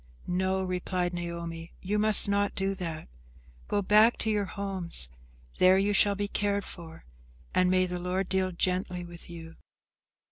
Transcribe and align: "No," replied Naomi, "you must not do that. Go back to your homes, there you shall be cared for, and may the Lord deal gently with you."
"No," 0.25 0.63
replied 0.63 1.13
Naomi, 1.13 1.73
"you 1.79 1.99
must 1.99 2.27
not 2.27 2.55
do 2.55 2.73
that. 2.73 3.07
Go 3.67 3.83
back 3.83 4.17
to 4.17 4.31
your 4.31 4.45
homes, 4.45 5.09
there 5.59 5.77
you 5.77 5.93
shall 5.93 6.15
be 6.15 6.27
cared 6.27 6.65
for, 6.65 7.05
and 7.53 7.69
may 7.69 7.85
the 7.85 7.99
Lord 7.99 8.27
deal 8.27 8.51
gently 8.51 9.05
with 9.05 9.29
you." 9.29 9.57